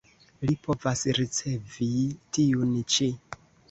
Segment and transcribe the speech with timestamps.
[0.45, 1.93] Li povas ricevi
[2.39, 3.17] tiun ĉi.